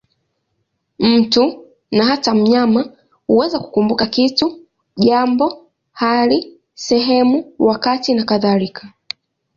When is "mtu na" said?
0.99-2.05